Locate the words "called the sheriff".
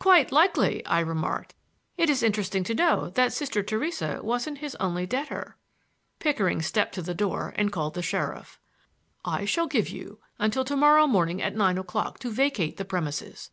7.70-8.58